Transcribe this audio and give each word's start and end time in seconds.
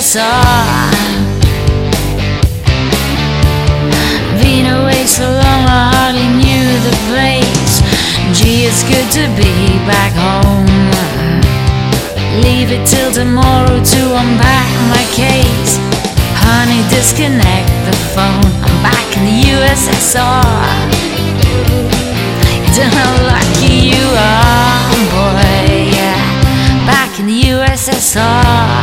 USSR. 0.00 0.90
Been 4.40 4.64
away 4.72 5.04
so 5.04 5.28
long, 5.28 5.62
I 5.68 5.92
hardly 5.92 6.28
knew 6.40 6.68
the 6.88 6.96
place. 7.12 7.84
Gee, 8.32 8.64
it's 8.64 8.80
good 8.88 9.04
to 9.20 9.28
be 9.36 9.76
back 9.84 10.16
home. 10.16 10.64
Leave 12.40 12.72
it 12.72 12.86
till 12.88 13.12
tomorrow 13.12 13.76
to 13.76 14.00
unpack 14.16 14.72
my 14.88 15.04
case. 15.12 15.76
Honey, 16.48 16.80
disconnect 16.88 17.68
the 17.84 17.96
phone. 18.16 18.48
I'm 18.64 18.76
back 18.80 19.04
in 19.18 19.28
the 19.28 19.38
USSR. 19.52 20.80
Don't 22.72 22.88
know 22.88 23.04
how 23.04 23.36
lucky 23.36 23.92
you 23.92 24.04
are, 24.16 24.96
boy. 25.12 25.92
Yeah, 25.92 26.88
back 26.88 27.20
in 27.20 27.26
the 27.26 27.40
USSR. 27.52 28.79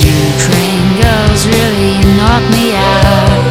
Ukraine 0.00 0.96
girls 0.96 1.46
really 1.46 2.00
knocked 2.16 2.50
me 2.56 2.72
out. 2.72 3.44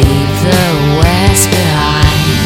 Leave 0.00 0.34
the 0.48 0.64
West 1.00 1.46
behind. 1.52 2.40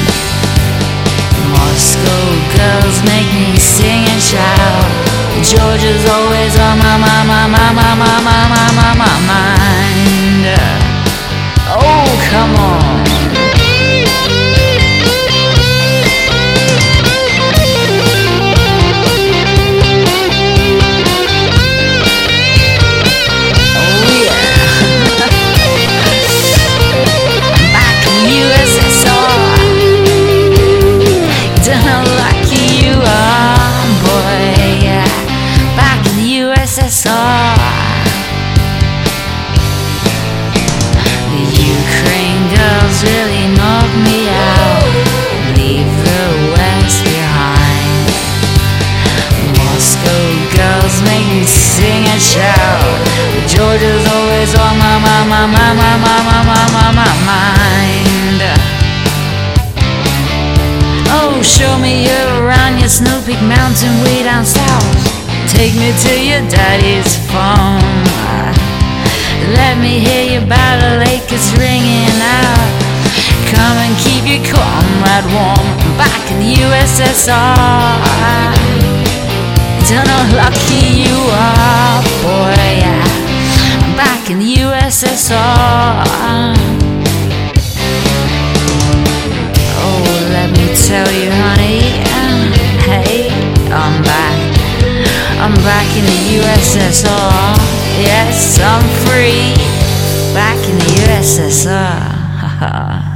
Moscow 1.55 2.27
girls 2.59 2.97
make 3.07 3.31
me 3.31 3.55
sing 3.59 4.03
and 4.11 4.23
shout. 4.23 4.91
Georgia's 5.43 6.05
always 6.09 6.59
on 6.59 6.79
my, 6.79 6.97
my, 6.99 7.21
my, 7.31 7.47
my, 7.47 7.71
my, 7.79 7.95
my, 7.95 8.15
my, 8.27 8.41
my, 8.51 8.67
my, 8.75 8.91
my 8.99 9.15
mind. 9.29 9.64
USSR. 36.75 37.55
The 41.31 41.45
Ukraine 41.55 42.51
girls 42.51 42.97
really 43.07 43.47
knocked 43.55 43.95
me 44.03 44.27
out. 44.27 44.83
Leave 45.55 45.87
the 45.87 46.25
West 46.51 46.99
behind. 47.07 48.11
Moscow 49.55 50.27
girls 50.59 50.99
make 51.07 51.27
me 51.31 51.45
sing 51.47 52.11
and 52.11 52.21
shout. 52.21 52.99
Georgia's 53.47 54.07
always 54.11 54.51
on 54.59 54.75
my, 54.77 54.99
my, 54.99 55.23
my, 55.31 55.47
my, 55.47 55.71
my, 55.79 55.95
my, 56.03 56.43
my, 56.75 56.91
my, 56.99 57.13
mind. 57.23 58.43
Oh, 61.23 61.41
show 61.41 61.79
me 61.79 62.11
around 62.11 62.81
your 62.81 62.89
Snow 62.89 63.23
Peak 63.25 63.41
Mountain 63.43 63.95
way 64.03 64.25
down 64.25 64.45
south. 64.45 65.14
Take 65.55 65.75
me 65.77 65.93
to 66.05 66.13
your 66.21 66.43
daddy's 66.51 67.17
farm. 67.31 67.81
Let 69.55 69.79
me 69.79 70.01
hear 70.01 70.39
your 70.39 70.47
battle 70.49 71.01
is 71.35 71.53
ringing 71.59 72.19
out. 72.21 72.69
Come 73.51 73.77
and 73.85 73.95
keep 74.05 74.25
your 74.27 74.43
comrade 74.51 75.27
warm. 75.35 75.67
Back 75.99 76.23
in 76.31 76.39
the 76.43 76.53
USSR. 76.67 77.35
Don't 79.89 80.07
know 80.11 80.23
how 80.27 80.37
lucky 80.43 81.07
you 81.07 81.17
are, 81.31 82.03
boy. 82.23 82.67
Yeah, 82.83 83.05
back 83.97 84.31
in 84.31 84.39
the 84.39 84.51
USSR. 84.67 85.35
Oh, 89.87 90.05
let 90.37 90.49
me 90.51 90.67
tell 90.75 91.11
you, 91.13 91.31
honey. 91.31 91.84
back 95.65 95.89
in 95.97 96.05
the 96.05 96.45
USSR. 96.45 97.57
Yes, 97.99 98.61
I'm 98.61 98.85
free. 99.07 99.55
Back 100.35 100.59
in 100.69 100.77
the 100.79 100.85
USSR. 101.07 103.11